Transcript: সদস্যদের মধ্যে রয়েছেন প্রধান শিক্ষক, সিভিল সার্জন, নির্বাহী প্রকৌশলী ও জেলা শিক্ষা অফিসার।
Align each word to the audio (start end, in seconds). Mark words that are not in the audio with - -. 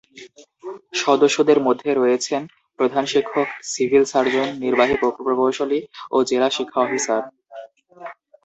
সদস্যদের 1.01 1.57
মধ্যে 1.67 1.89
রয়েছেন 1.93 2.41
প্রধান 2.79 3.03
শিক্ষক, 3.05 3.47
সিভিল 3.71 4.03
সার্জন, 4.05 4.47
নির্বাহী 4.63 4.95
প্রকৌশলী 5.01 5.79
ও 6.11 6.17
জেলা 6.29 6.49
শিক্ষা 6.57 6.79
অফিসার। 6.81 7.21